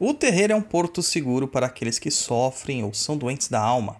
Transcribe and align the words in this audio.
O 0.00 0.14
terreiro 0.14 0.52
é 0.52 0.56
um 0.56 0.62
porto 0.62 1.02
seguro 1.02 1.48
para 1.48 1.66
aqueles 1.66 1.98
que 1.98 2.08
sofrem 2.08 2.84
ou 2.84 2.94
são 2.94 3.16
doentes 3.16 3.48
da 3.48 3.60
alma. 3.60 3.96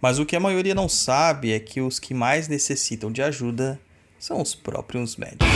Mas 0.00 0.18
o 0.18 0.26
que 0.26 0.34
a 0.34 0.40
maioria 0.40 0.74
não 0.74 0.88
sabe 0.88 1.52
é 1.52 1.60
que 1.60 1.80
os 1.80 2.00
que 2.00 2.12
mais 2.12 2.48
necessitam 2.48 3.12
de 3.12 3.22
ajuda 3.22 3.80
são 4.18 4.42
os 4.42 4.56
próprios 4.56 5.16
médicos. 5.16 5.46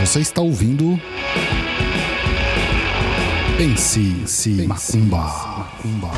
Você 0.00 0.18
está 0.18 0.42
ouvindo. 0.42 1.00
Pense, 3.56 4.26
se 4.26 4.66
macumba. 4.66 5.16
macumba. 5.16 6.10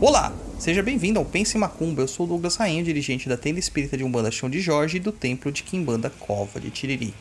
Olá, 0.00 0.32
seja 0.62 0.80
bem-vindo 0.80 1.18
ao 1.18 1.24
Pense 1.24 1.58
Macumba. 1.58 2.02
Eu 2.02 2.06
sou 2.06 2.24
Douglas 2.24 2.54
Rainha, 2.54 2.84
dirigente 2.84 3.28
da 3.28 3.36
tenda 3.36 3.58
espírita 3.58 3.96
de 3.96 4.04
Umbanda 4.04 4.30
Chão 4.30 4.48
de 4.48 4.60
Jorge 4.60 4.98
e 4.98 5.00
do 5.00 5.10
templo 5.10 5.50
de 5.50 5.64
Quimbanda 5.64 6.08
Cova 6.08 6.60
de 6.60 6.70
Tiriri. 6.70 7.12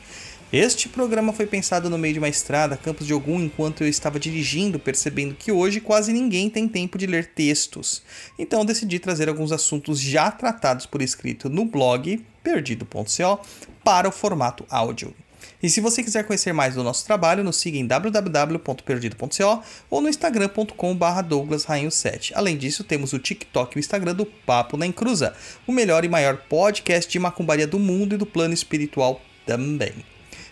Este 0.53 0.87
programa 0.87 1.33
foi 1.33 1.47
pensado 1.47 1.89
no 1.89 1.97
meio 1.97 2.13
de 2.13 2.19
uma 2.19 2.29
estrada, 2.29 2.77
Campos 2.77 3.07
de 3.07 3.15
Ogum, 3.15 3.41
enquanto 3.41 3.81
eu 3.81 3.87
estava 3.87 4.19
dirigindo, 4.19 4.77
percebendo 4.77 5.33
que 5.33 5.51
hoje 5.51 5.81
quase 5.81 6.13
ninguém 6.13 6.51
tem 6.51 6.67
tempo 6.67 6.99
de 6.99 7.07
ler 7.07 7.31
textos. 7.33 8.03
Então 8.37 8.63
decidi 8.63 8.99
trazer 8.99 9.27
alguns 9.27 9.51
assuntos 9.51 9.99
já 9.99 10.29
tratados 10.29 10.85
por 10.85 11.01
escrito 11.01 11.49
no 11.49 11.65
blog 11.65 12.23
perdido.co 12.43 13.39
para 13.83 14.07
o 14.07 14.11
formato 14.11 14.67
áudio. 14.69 15.15
E 15.61 15.69
se 15.69 15.81
você 15.81 16.03
quiser 16.03 16.25
conhecer 16.25 16.53
mais 16.53 16.75
do 16.75 16.83
nosso 16.83 17.05
trabalho, 17.05 17.43
nos 17.43 17.57
siga 17.57 17.77
em 17.77 17.85
www.perdido.co 17.85 19.63
ou 19.89 20.01
no 20.01 20.09
instagram.com.br 20.09 21.21
douglasrainho7. 21.27 22.31
Além 22.35 22.57
disso, 22.57 22.83
temos 22.83 23.13
o 23.13 23.19
TikTok 23.19 23.75
e 23.75 23.79
o 23.79 23.81
Instagram 23.81 24.15
do 24.15 24.25
Papo 24.25 24.77
na 24.77 24.85
Encruza, 24.85 25.33
o 25.67 25.71
melhor 25.71 26.03
e 26.03 26.09
maior 26.09 26.37
podcast 26.37 27.11
de 27.11 27.19
macumbaria 27.19 27.67
do 27.67 27.79
mundo 27.79 28.15
e 28.15 28.17
do 28.17 28.25
plano 28.25 28.53
espiritual 28.53 29.21
também. 29.45 29.93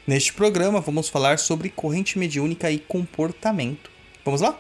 Neste 0.06 0.34
programa, 0.34 0.82
vamos 0.82 1.10
falar 1.10 1.40
sobre 1.40 1.70
corrente 1.70 2.18
mediúnica 2.18 2.72
e 2.72 2.80
comportamento. 2.80 3.92
Vamos 4.26 4.42
lá? 4.42 4.60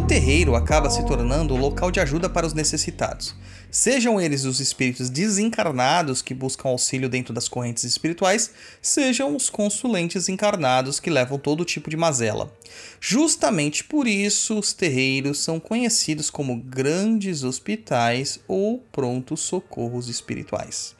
Terreiro 0.00 0.54
acaba 0.54 0.88
se 0.88 1.04
tornando 1.04 1.54
o 1.54 1.58
local 1.58 1.90
de 1.90 2.00
ajuda 2.00 2.28
para 2.28 2.46
os 2.46 2.54
necessitados. 2.54 3.34
Sejam 3.70 4.20
eles 4.20 4.44
os 4.44 4.60
espíritos 4.60 5.10
desencarnados 5.10 6.22
que 6.22 6.34
buscam 6.34 6.68
auxílio 6.68 7.08
dentro 7.08 7.34
das 7.34 7.48
correntes 7.48 7.84
espirituais, 7.84 8.50
sejam 8.80 9.34
os 9.34 9.50
consulentes 9.50 10.28
encarnados 10.28 11.00
que 11.00 11.10
levam 11.10 11.38
todo 11.38 11.64
tipo 11.64 11.90
de 11.90 11.96
mazela. 11.96 12.52
Justamente 13.00 13.82
por 13.82 14.06
isso, 14.06 14.58
os 14.58 14.72
terreiros 14.72 15.40
são 15.40 15.58
conhecidos 15.58 16.30
como 16.30 16.56
grandes 16.56 17.42
hospitais 17.44 18.40
ou 18.46 18.78
prontos 18.92 19.40
socorros 19.40 20.08
espirituais. 20.08 20.94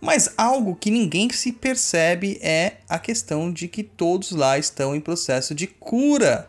Mas 0.00 0.32
algo 0.36 0.76
que 0.76 0.90
ninguém 0.90 1.28
se 1.30 1.52
percebe 1.52 2.38
é 2.40 2.78
a 2.88 2.98
questão 2.98 3.52
de 3.52 3.68
que 3.68 3.82
todos 3.82 4.30
lá 4.30 4.58
estão 4.58 4.94
em 4.94 5.00
processo 5.00 5.54
de 5.54 5.66
cura 5.66 6.48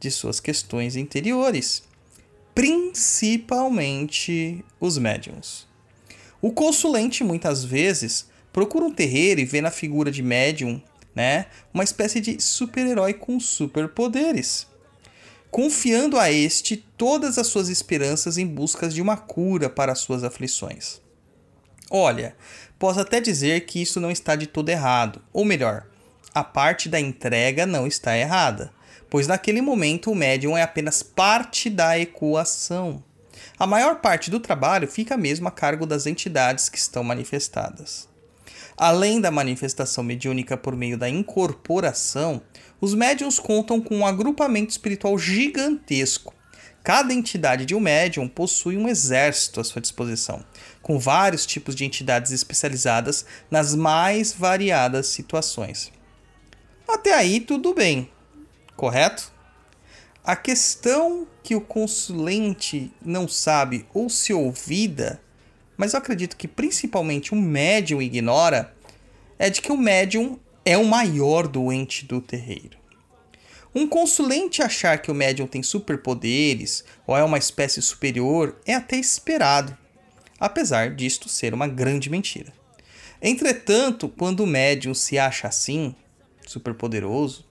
de 0.00 0.10
suas 0.10 0.40
questões 0.40 0.96
interiores, 0.96 1.82
principalmente 2.54 4.64
os 4.80 4.98
médiums. 4.98 5.66
O 6.40 6.52
consulente 6.52 7.24
muitas 7.24 7.64
vezes 7.64 8.28
procura 8.52 8.84
um 8.84 8.92
terreiro 8.92 9.40
e 9.40 9.44
vê 9.44 9.60
na 9.60 9.70
figura 9.70 10.10
de 10.10 10.22
médium, 10.22 10.80
né, 11.14 11.46
uma 11.72 11.84
espécie 11.84 12.20
de 12.20 12.40
super-herói 12.40 13.14
com 13.14 13.40
superpoderes, 13.40 14.66
confiando 15.50 16.18
a 16.18 16.30
este 16.30 16.76
todas 16.76 17.38
as 17.38 17.48
suas 17.48 17.68
esperanças 17.68 18.38
em 18.38 18.46
busca 18.46 18.88
de 18.88 19.02
uma 19.02 19.16
cura 19.16 19.68
para 19.68 19.94
suas 19.94 20.22
aflições. 20.22 21.00
Olha, 21.90 22.36
posso 22.78 23.00
até 23.00 23.20
dizer 23.20 23.66
que 23.66 23.82
isso 23.82 23.98
não 23.98 24.10
está 24.10 24.36
de 24.36 24.46
todo 24.46 24.68
errado, 24.68 25.22
ou 25.32 25.44
melhor, 25.44 25.86
a 26.34 26.44
parte 26.44 26.88
da 26.88 27.00
entrega 27.00 27.66
não 27.66 27.86
está 27.86 28.16
errada 28.16 28.72
pois 29.10 29.26
naquele 29.26 29.60
momento 29.60 30.10
o 30.10 30.14
médium 30.14 30.56
é 30.56 30.62
apenas 30.62 31.02
parte 31.02 31.70
da 31.70 31.98
equação. 31.98 33.02
A 33.58 33.66
maior 33.66 33.96
parte 34.00 34.30
do 34.30 34.40
trabalho 34.40 34.88
fica 34.88 35.16
mesmo 35.16 35.48
a 35.48 35.50
cargo 35.50 35.86
das 35.86 36.06
entidades 36.06 36.68
que 36.68 36.78
estão 36.78 37.02
manifestadas. 37.02 38.08
Além 38.76 39.20
da 39.20 39.30
manifestação 39.30 40.04
mediúnica 40.04 40.56
por 40.56 40.76
meio 40.76 40.96
da 40.96 41.08
incorporação, 41.08 42.40
os 42.80 42.94
médiums 42.94 43.40
contam 43.40 43.80
com 43.80 43.96
um 43.96 44.06
agrupamento 44.06 44.70
espiritual 44.70 45.18
gigantesco. 45.18 46.32
Cada 46.84 47.12
entidade 47.12 47.66
de 47.66 47.74
um 47.74 47.80
médium 47.80 48.28
possui 48.28 48.76
um 48.76 48.88
exército 48.88 49.60
à 49.60 49.64
sua 49.64 49.82
disposição, 49.82 50.44
com 50.80 50.98
vários 50.98 51.44
tipos 51.44 51.74
de 51.74 51.84
entidades 51.84 52.30
especializadas 52.30 53.26
nas 53.50 53.74
mais 53.74 54.32
variadas 54.32 55.08
situações. 55.08 55.92
Até 56.88 57.12
aí 57.12 57.40
tudo 57.40 57.74
bem, 57.74 58.08
correto? 58.78 59.32
A 60.22 60.36
questão 60.36 61.26
que 61.42 61.56
o 61.56 61.60
consulente 61.60 62.92
não 63.04 63.26
sabe 63.26 63.84
ou 63.92 64.08
se 64.08 64.32
ouvida, 64.32 65.20
mas 65.76 65.92
eu 65.92 65.98
acredito 65.98 66.36
que 66.36 66.46
principalmente 66.46 67.32
o 67.32 67.36
médium 67.36 68.00
ignora, 68.00 68.72
é 69.36 69.50
de 69.50 69.60
que 69.60 69.72
o 69.72 69.76
médium 69.76 70.38
é 70.64 70.78
o 70.78 70.84
maior 70.84 71.48
doente 71.48 72.04
do 72.04 72.20
terreiro. 72.20 72.78
Um 73.74 73.88
consulente 73.88 74.62
achar 74.62 75.02
que 75.02 75.10
o 75.10 75.14
médium 75.14 75.46
tem 75.46 75.62
superpoderes 75.62 76.84
ou 77.06 77.16
é 77.16 77.24
uma 77.24 77.38
espécie 77.38 77.82
superior 77.82 78.60
é 78.64 78.74
até 78.74 78.96
esperado, 78.96 79.76
apesar 80.38 80.94
disto 80.94 81.28
ser 81.28 81.52
uma 81.52 81.66
grande 81.66 82.08
mentira. 82.08 82.52
Entretanto, 83.20 84.08
quando 84.08 84.40
o 84.40 84.46
médium 84.46 84.94
se 84.94 85.18
acha 85.18 85.48
assim, 85.48 85.94
superpoderoso, 86.46 87.47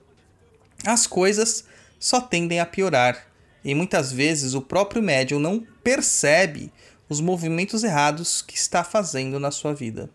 as 0.84 1.06
coisas 1.06 1.64
só 1.98 2.20
tendem 2.20 2.60
a 2.60 2.66
piorar 2.66 3.26
e 3.64 3.74
muitas 3.74 4.12
vezes 4.12 4.54
o 4.54 4.62
próprio 4.62 5.02
médium 5.02 5.38
não 5.38 5.66
percebe 5.82 6.72
os 7.08 7.20
movimentos 7.20 7.82
errados 7.82 8.42
que 8.42 8.56
está 8.56 8.84
fazendo 8.84 9.40
na 9.40 9.50
sua 9.50 9.74
vida. 9.74 10.10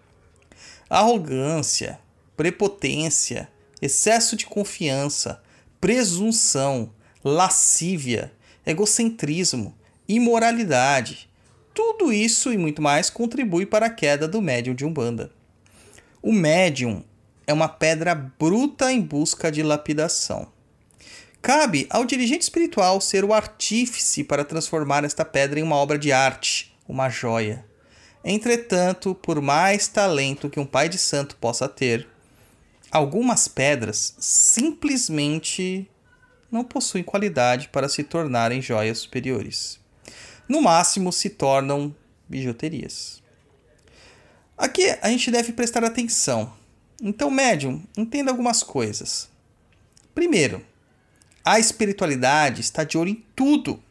Arrogância, 0.89 1.99
prepotência, 2.37 3.49
excesso 3.81 4.35
de 4.35 4.45
confiança, 4.45 5.41
presunção, 5.81 6.91
lascívia, 7.23 8.31
egocentrismo, 8.65 9.75
imoralidade, 10.07 11.29
tudo 11.73 12.13
isso 12.13 12.53
e 12.53 12.57
muito 12.57 12.81
mais 12.81 13.09
contribui 13.09 13.65
para 13.65 13.87
a 13.87 13.89
queda 13.89 14.27
do 14.27 14.41
médium 14.41 14.75
de 14.75 14.85
Umbanda. 14.85 15.31
O 16.21 16.31
médium 16.31 17.03
é 17.45 17.51
uma 17.51 17.67
pedra 17.67 18.15
bruta 18.15 18.91
em 18.91 19.01
busca 19.01 19.51
de 19.51 19.63
lapidação. 19.63 20.52
Cabe 21.43 21.85
ao 21.89 22.05
dirigente 22.05 22.43
espiritual 22.43 23.01
ser 23.01 23.25
o 23.25 23.33
artífice 23.33 24.23
para 24.23 24.45
transformar 24.45 25.03
esta 25.03 25.25
pedra 25.25 25.59
em 25.59 25.63
uma 25.63 25.75
obra 25.75 25.99
de 25.99 26.09
arte, 26.09 26.73
uma 26.87 27.09
joia. 27.09 27.65
Entretanto, 28.23 29.13
por 29.13 29.41
mais 29.41 29.89
talento 29.89 30.49
que 30.49 30.57
um 30.57 30.65
pai 30.65 30.87
de 30.87 30.97
santo 30.97 31.35
possa 31.35 31.67
ter, 31.67 32.07
algumas 32.89 33.49
pedras 33.49 34.15
simplesmente 34.19 35.85
não 36.49 36.63
possuem 36.63 37.03
qualidade 37.03 37.67
para 37.67 37.89
se 37.89 38.03
tornarem 38.03 38.61
joias 38.61 38.99
superiores. 38.99 39.81
No 40.47 40.61
máximo, 40.61 41.11
se 41.11 41.29
tornam 41.29 41.93
bijuterias. 42.25 43.21
Aqui 44.57 44.97
a 45.01 45.09
gente 45.09 45.29
deve 45.29 45.51
prestar 45.51 45.83
atenção. 45.83 46.53
Então, 47.01 47.29
médium, 47.29 47.83
entenda 47.97 48.31
algumas 48.31 48.63
coisas. 48.63 49.29
Primeiro, 50.15 50.63
a 51.45 51.59
espiritualidade 51.59 52.61
está 52.61 52.83
de 52.83 52.97
olho 52.97 53.09
em 53.09 53.23
tudo, 53.35 53.81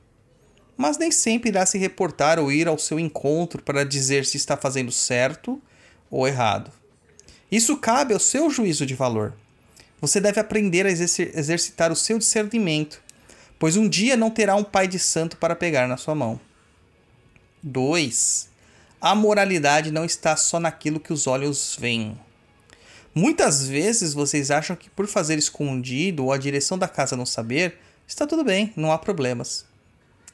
mas 0.77 0.97
nem 0.97 1.11
sempre 1.11 1.51
irá 1.51 1.67
se 1.67 1.77
reportar 1.77 2.39
ou 2.39 2.51
ir 2.51 2.67
ao 2.67 2.79
seu 2.79 2.99
encontro 2.99 3.63
para 3.63 3.85
dizer 3.85 4.25
se 4.25 4.37
está 4.37 4.57
fazendo 4.57 4.91
certo 4.91 5.61
ou 6.11 6.27
errado. 6.27 6.73
Isso 7.51 7.77
cabe 7.77 8.15
ao 8.15 8.21
seu 8.21 8.49
juízo 8.49 8.87
de 8.87 8.95
valor. 8.95 9.35
Você 10.01 10.19
deve 10.19 10.41
aprender 10.41 10.87
a 10.87 10.91
exercitar 10.91 11.93
o 11.93 11.97
seu 11.97 12.19
discernimento, 12.19 13.03
pois 13.59 13.77
um 13.77 13.89
dia 13.89 14.17
não 14.17 14.31
terá 14.31 14.57
um 14.57 14.65
pai 14.65 14.89
de 14.89 14.99
santo 14.99 15.37
para 15.37 15.55
pegar 15.55 15.87
na 15.87 15.97
sua 15.97 16.15
mão. 16.15 16.41
2. 17.63 18.49
A 19.01 19.15
moralidade 19.15 19.93
não 19.93 20.05
está 20.05 20.37
só 20.37 20.59
naquilo 20.59 20.99
que 20.99 21.13
os 21.13 21.27
olhos 21.27 21.77
veem. 21.79 22.19
Muitas 23.15 23.67
vezes 23.67 24.15
vocês 24.15 24.51
acham 24.51 24.75
que 24.75 24.89
por 24.89 25.07
fazer 25.07 25.39
escondido 25.39 26.25
ou 26.25 26.33
a 26.33 26.39
direção 26.39 26.79
da 26.79 26.89
casa 26.89 27.17
não 27.17 27.27
saber, 27.27 27.79
está 28.07 28.27
tudo 28.27 28.43
bem, 28.43 28.73
não 28.75 28.91
há 28.91 28.99
problemas. 28.99 29.67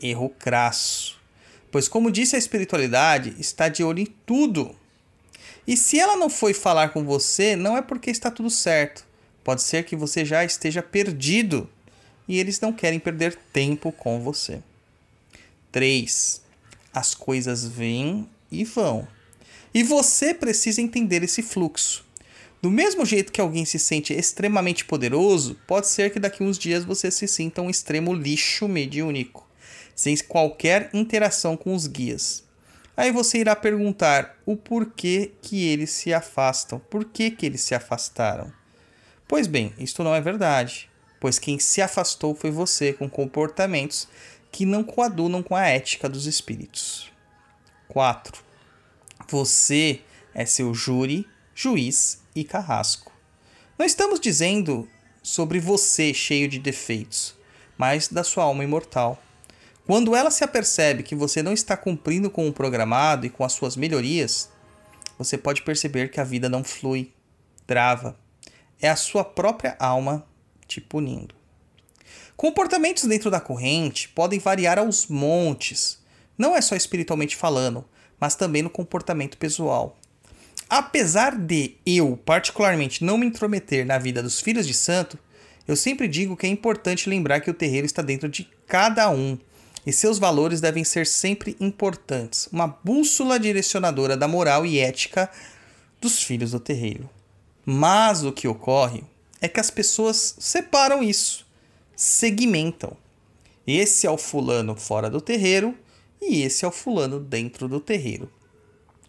Erro 0.01 0.29
crasso. 0.29 1.19
Pois, 1.73 1.89
como 1.89 2.11
disse 2.11 2.37
a 2.37 2.39
espiritualidade, 2.39 3.35
está 3.39 3.69
de 3.69 3.83
olho 3.83 4.01
em 4.01 4.07
tudo. 4.25 4.75
E 5.67 5.77
se 5.77 5.99
ela 5.99 6.17
não 6.17 6.31
foi 6.31 6.55
falar 6.55 6.91
com 6.91 7.05
você, 7.05 7.57
não 7.57 7.77
é 7.77 7.83
porque 7.83 8.11
está 8.11 8.31
tudo 8.31 8.49
certo. 8.49 9.05
Pode 9.43 9.61
ser 9.63 9.85
que 9.85 9.97
você 9.97 10.25
já 10.25 10.45
esteja 10.45 10.83
perdido 10.83 11.69
e 12.29 12.39
eles 12.39 12.61
não 12.61 12.73
querem 12.73 13.01
perder 13.01 13.37
tempo 13.53 13.91
com 13.91 14.21
você. 14.21 14.63
3. 15.73 16.41
As 16.93 17.15
coisas 17.15 17.67
vêm 17.67 18.29
e 18.51 18.65
vão. 18.65 19.07
E 19.75 19.83
você 19.83 20.33
precisa 20.33 20.81
entender 20.81 21.23
esse 21.23 21.43
fluxo. 21.43 22.08
Do 22.61 22.71
mesmo 22.71 23.05
jeito 23.05 23.31
que 23.31 23.41
alguém 23.41 23.65
se 23.65 23.79
sente 23.79 24.13
extremamente 24.13 24.85
poderoso, 24.85 25.57
pode 25.67 25.87
ser 25.87 26.11
que 26.11 26.19
daqui 26.19 26.43
uns 26.43 26.59
dias 26.59 26.85
você 26.85 27.09
se 27.11 27.29
sinta 27.29 27.63
um 27.63 27.71
extremo 27.71 28.13
lixo 28.13 28.67
mediúnico, 28.67 29.49
sem 29.95 30.17
qualquer 30.17 30.91
interação 30.93 31.57
com 31.57 31.73
os 31.73 31.87
guias. 31.87 32.45
Aí 32.97 33.13
você 33.13 33.39
irá 33.39 33.55
perguntar 33.55 34.37
o 34.45 34.57
porquê 34.57 35.31
que 35.41 35.69
eles 35.69 35.91
se 35.91 36.13
afastam, 36.13 36.81
por 36.81 37.05
que, 37.05 37.31
que 37.31 37.47
eles 37.47 37.61
se 37.61 37.77
afastaram. 37.77 38.53
Pois 39.29 39.47
bem, 39.47 39.73
isto 39.79 40.03
não 40.03 40.13
é 40.13 40.21
verdade, 40.21 40.91
pois 41.21 41.39
quem 41.39 41.61
se 41.61 41.81
afastou 41.81 42.35
foi 42.35 42.51
você 42.51 42.93
com 42.93 43.09
comportamentos 43.09 44.09
que 44.51 44.67
não 44.67 44.83
coadunam 44.83 45.45
com 45.45 45.55
a 45.55 45.65
ética 45.67 46.09
dos 46.09 46.27
espíritos. 46.27 47.13
4. 47.87 48.43
Você 49.29 50.01
é 50.35 50.45
seu 50.45 50.75
júri, 50.75 51.25
juiz 51.55 52.21
e 52.41 52.45
carrasco. 52.45 53.13
Não 53.79 53.85
estamos 53.85 54.21
dizendo 54.21 54.89
sobre 55.23 55.59
você 55.59 56.15
cheio 56.15 56.49
de 56.49 56.59
defeitos, 56.59 57.35
mas 57.77 58.09
da 58.09 58.23
sua 58.23 58.45
alma 58.45 58.65
imortal. 58.65 59.21
Quando 59.87 60.15
ela 60.15 60.31
se 60.31 60.45
apercebe 60.45 61.03
que 61.03 61.15
você 61.15 61.43
não 61.43 61.53
está 61.53 61.77
cumprindo 61.77 62.31
com 62.31 62.47
o 62.47 62.53
programado 62.53 63.27
e 63.27 63.31
com 63.31 63.45
as 63.45 63.53
suas 63.53 63.77
melhorias, 63.77 64.51
você 65.19 65.37
pode 65.37 65.63
perceber 65.63 66.11
que 66.11 66.21
a 66.21 66.25
vida 66.25 66.49
não 66.49 66.63
flui, 66.63 67.13
trava. 67.67 68.17
É 68.81 68.89
a 68.89 68.97
sua 68.97 69.25
própria 69.25 69.77
alma 69.81 70.27
te 70.67 70.81
punindo. 70.81 71.35
Comportamentos 72.37 73.05
dentro 73.05 73.31
da 73.31 73.41
corrente 73.41 74.09
podem 74.11 74.39
variar 74.39 74.79
aos 74.79 75.09
montes, 75.09 75.99
não 76.37 76.55
é 76.55 76.61
só 76.61 76.77
espiritualmente 76.77 77.35
falando, 77.35 77.85
mas 78.21 78.37
também 78.37 78.63
no 78.63 78.71
comportamento 78.71 79.37
pessoal. 79.37 79.99
Apesar 80.69 81.37
de 81.37 81.77
eu, 81.87 82.19
particularmente, 82.25 83.03
não 83.03 83.17
me 83.17 83.27
intrometer 83.27 83.87
na 83.87 83.99
vida 83.99 84.23
dos 84.23 84.41
filhos 84.41 84.67
de 84.67 84.75
santo, 84.75 85.19
eu 85.67 85.77
sempre 85.77 86.07
digo 86.07 86.37
que 86.37 86.47
é 86.47 86.51
importante 86.51 87.09
lembrar 87.09 87.41
que 87.41 87.51
o 87.51 87.55
terreiro 87.55 87.87
está 87.87 88.03
dentro 88.03 88.29
de 88.29 88.49
cada 88.67 89.11
um 89.11 89.39
e 89.87 89.93
seus 89.93 90.19
valores 90.19 90.61
devem 90.61 90.85
ser 90.85 91.07
sempre 91.07 91.57
importantes, 91.59 92.49
uma 92.53 92.67
bússola 92.67 93.39
direcionadora 93.41 94.17
da 94.17 94.29
moral 94.29 94.67
e 94.67 94.79
ética 94.79 95.31
dos 96.01 96.23
filhos 96.23 96.51
do 96.51 96.61
terreiro. 96.61 97.09
Mas 97.65 98.25
o 98.25 98.33
que 98.33 98.49
ocorre 98.49 99.03
é 99.41 99.49
que 99.49 99.61
as 99.61 99.71
pessoas 99.71 100.35
separam 100.39 101.03
isso, 101.03 101.47
segmentam. 101.97 102.97
Esse 103.67 104.07
é 104.07 104.11
o 104.11 104.19
fulano 104.19 104.75
fora 104.75 105.09
do 105.09 105.21
terreiro 105.21 105.75
e 106.21 106.43
esse 106.43 106.65
é 106.65 106.69
o 106.69 106.73
fulano 106.73 107.21
dentro 107.21 107.69
do 107.69 107.81
terreiro. 107.81 108.31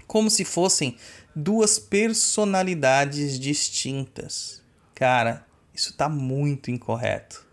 Como 0.08 0.30
se 0.30 0.44
fossem 0.44 0.98
duas 1.40 1.80
personalidades 1.80 3.40
distintas. 3.40 4.62
Cara, 4.94 5.46
isso 5.74 5.92
está 5.92 6.10
muito 6.10 6.70
incorreto. 6.70 7.46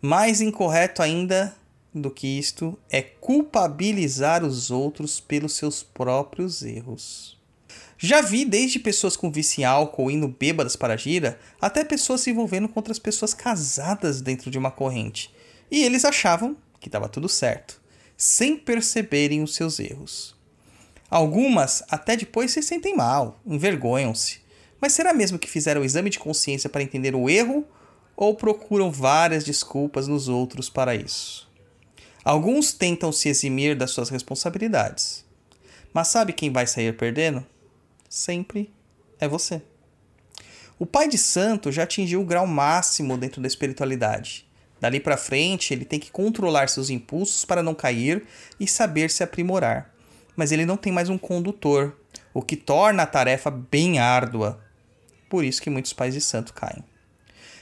Mais 0.00 0.40
incorreto 0.40 1.02
ainda 1.02 1.54
do 1.94 2.10
que 2.10 2.26
isto 2.26 2.78
é 2.90 3.00
culpabilizar 3.02 4.44
os 4.44 4.70
outros 4.70 5.20
pelos 5.20 5.54
seus 5.54 5.82
próprios 5.82 6.62
erros. 6.62 7.38
Já 7.96 8.20
vi 8.20 8.44
desde 8.44 8.78
pessoas 8.78 9.16
com 9.16 9.30
vício 9.30 9.60
em 9.60 9.64
álcool 9.64 10.10
indo 10.10 10.28
bêbadas 10.28 10.74
para 10.74 10.94
a 10.94 10.96
gira, 10.96 11.38
até 11.60 11.84
pessoas 11.84 12.20
se 12.20 12.30
envolvendo 12.30 12.68
com 12.68 12.80
outras 12.80 12.98
pessoas 12.98 13.32
casadas 13.32 14.20
dentro 14.20 14.50
de 14.50 14.58
uma 14.58 14.70
corrente. 14.70 15.32
E 15.70 15.84
eles 15.84 16.04
achavam 16.04 16.56
que 16.80 16.88
estava 16.88 17.08
tudo 17.08 17.28
certo 17.28 17.80
sem 18.16 18.56
perceberem 18.56 19.42
os 19.42 19.54
seus 19.54 19.80
erros. 19.80 20.36
Algumas 21.12 21.84
até 21.90 22.16
depois 22.16 22.52
se 22.52 22.62
sentem 22.62 22.96
mal, 22.96 23.38
envergonham-se. 23.44 24.40
Mas 24.80 24.94
será 24.94 25.12
mesmo 25.12 25.38
que 25.38 25.46
fizeram 25.46 25.82
o 25.82 25.84
exame 25.84 26.08
de 26.08 26.18
consciência 26.18 26.70
para 26.70 26.82
entender 26.82 27.14
o 27.14 27.28
erro 27.28 27.66
ou 28.16 28.34
procuram 28.34 28.90
várias 28.90 29.44
desculpas 29.44 30.08
nos 30.08 30.26
outros 30.26 30.70
para 30.70 30.94
isso? 30.94 31.46
Alguns 32.24 32.72
tentam 32.72 33.12
se 33.12 33.28
eximir 33.28 33.76
das 33.76 33.90
suas 33.90 34.08
responsabilidades. 34.08 35.22
Mas 35.92 36.08
sabe 36.08 36.32
quem 36.32 36.50
vai 36.50 36.66
sair 36.66 36.96
perdendo? 36.96 37.44
Sempre 38.08 38.72
é 39.20 39.28
você. 39.28 39.60
O 40.78 40.86
pai 40.86 41.08
de 41.08 41.18
santo 41.18 41.70
já 41.70 41.82
atingiu 41.82 42.22
o 42.22 42.24
grau 42.24 42.46
máximo 42.46 43.18
dentro 43.18 43.42
da 43.42 43.48
espiritualidade. 43.48 44.46
Dali 44.80 44.98
para 44.98 45.18
frente, 45.18 45.74
ele 45.74 45.84
tem 45.84 46.00
que 46.00 46.10
controlar 46.10 46.70
seus 46.70 46.88
impulsos 46.88 47.44
para 47.44 47.62
não 47.62 47.74
cair 47.74 48.26
e 48.58 48.66
saber 48.66 49.10
se 49.10 49.22
aprimorar. 49.22 49.91
Mas 50.36 50.52
ele 50.52 50.64
não 50.64 50.76
tem 50.76 50.92
mais 50.92 51.08
um 51.08 51.18
condutor, 51.18 51.96
o 52.32 52.42
que 52.42 52.56
torna 52.56 53.02
a 53.02 53.06
tarefa 53.06 53.50
bem 53.50 53.98
árdua. 53.98 54.62
Por 55.28 55.44
isso 55.44 55.60
que 55.60 55.70
muitos 55.70 55.92
pais 55.92 56.14
de 56.14 56.20
santo 56.20 56.52
caem. 56.54 56.84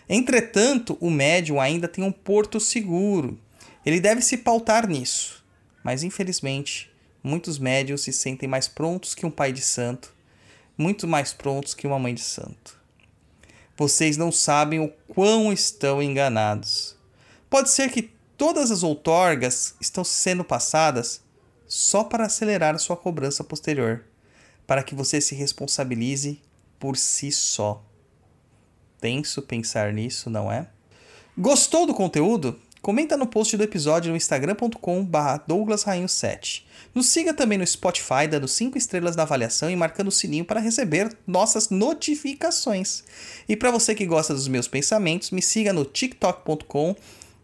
Entretanto, 0.09 0.99
o 1.01 1.11
médium 1.11 1.61
ainda 1.61 1.87
tem 1.87 2.03
um 2.03 2.11
porto 2.11 2.59
seguro. 2.59 3.39
Ele 3.87 4.01
deve 4.01 4.23
se 4.23 4.39
pautar 4.39 4.89
nisso. 4.89 5.45
Mas 5.85 6.03
infelizmente, 6.03 6.91
muitos 7.23 7.59
médios 7.59 8.03
se 8.03 8.13
sentem 8.13 8.49
mais 8.49 8.69
prontos 8.69 9.15
que 9.15 9.25
um 9.25 9.31
pai 9.31 9.53
de 9.53 9.63
santo, 9.63 10.13
muito 10.77 11.07
mais 11.07 11.33
prontos 11.33 11.75
que 11.75 11.87
uma 11.87 11.99
mãe 11.99 12.15
de 12.15 12.23
santo. 12.23 12.79
Vocês 13.77 14.17
não 14.17 14.31
sabem 14.31 14.81
o 14.81 14.89
quão 15.09 15.53
estão 15.53 16.03
enganados. 16.03 16.97
Pode 17.49 17.71
ser 17.71 17.91
que 17.91 18.11
todas 18.37 18.71
as 18.71 18.83
outorgas 18.83 19.75
estão 19.81 20.05
sendo 20.05 20.45
passadas 20.45 21.23
só 21.71 22.03
para 22.03 22.27
acelerar 22.27 22.77
sua 22.81 22.97
cobrança 22.97 23.45
posterior, 23.45 24.05
para 24.67 24.83
que 24.83 24.93
você 24.93 25.21
se 25.21 25.37
responsabilize 25.37 26.43
por 26.81 26.97
si 26.97 27.31
só. 27.31 27.81
Tenso 29.01 29.41
pensar 29.41 29.93
nisso, 29.93 30.29
não 30.29 30.51
é? 30.51 30.67
Gostou 31.39 31.87
do 31.87 31.95
conteúdo? 31.95 32.59
Comenta 32.83 33.17
no 33.17 33.25
post 33.25 33.57
do 33.57 33.63
episódio 33.63 34.11
no 34.11 34.17
instagram.com.br 34.17 35.19
douglasrainho7. 35.47 36.65
Nos 36.93 37.07
siga 37.07 37.33
também 37.33 37.57
no 37.57 37.67
Spotify, 37.67 38.27
dando 38.29 38.49
5 38.49 38.77
estrelas 38.77 39.15
na 39.15 39.23
avaliação 39.23 39.71
e 39.71 39.77
marcando 39.77 40.09
o 40.09 40.13
sininho 40.13 40.45
para 40.45 40.59
receber 40.59 41.17
nossas 41.25 41.71
notificações. 41.71 43.05
E 43.49 43.55
para 43.55 43.71
você 43.71 43.95
que 43.95 44.07
gosta 44.07 44.35
dos 44.35 44.49
meus 44.49 44.67
pensamentos, 44.67 45.31
me 45.31 45.41
siga 45.41 45.73
no 45.73 45.85
tiktok.com 45.85 46.97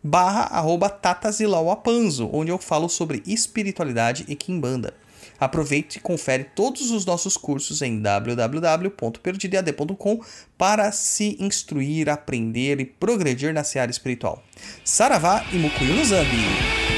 barra 0.07 0.43
arroba 0.43 0.89
tatazilauapanzo, 0.89 2.31
onde 2.33 2.51
eu 2.51 2.59
falo 2.59 2.89
sobre 2.89 3.25
espiritualidade 3.27 4.25
e 4.29 4.37
quimbanda. 4.37 4.95
Aproveite 5.39 5.99
e 5.99 6.01
confere 6.01 6.45
todos 6.45 6.91
os 6.91 7.05
nossos 7.05 7.37
cursos 7.37 7.83
em 7.83 8.01
www.perdidead.com 8.01 10.21
para 10.57 10.91
se 10.93 11.37
instruir, 11.39 12.09
aprender 12.09 12.81
e 12.81 12.87
progredir 12.87 13.53
na 13.53 13.63
seara 13.63 13.91
espiritual. 13.91 14.43
Saravá 14.83 15.45
e 15.53 15.57
Mukuyu 15.57 15.95
no 15.95 16.03
Zambi! 16.05 16.96